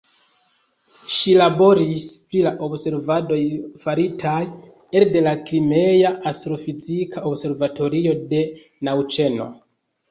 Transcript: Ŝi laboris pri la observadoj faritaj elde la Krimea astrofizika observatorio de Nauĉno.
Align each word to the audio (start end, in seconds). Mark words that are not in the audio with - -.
Ŝi 1.15 1.35
laboris 1.41 2.05
pri 2.31 2.41
la 2.45 2.53
observadoj 2.69 3.39
faritaj 3.85 4.41
elde 5.03 5.25
la 5.29 5.37
Krimea 5.45 6.17
astrofizika 6.35 7.29
observatorio 7.35 8.21
de 8.35 8.45
Nauĉno. 8.91 9.51